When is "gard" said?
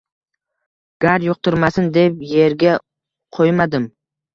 1.05-1.27